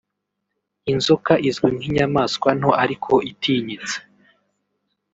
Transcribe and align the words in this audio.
Inzoka 0.91 1.33
izwi 1.49 1.67
nk’inyamaswa 1.75 2.49
nto 2.59 2.71
ariko 2.83 3.13
itinyitse 3.31 3.97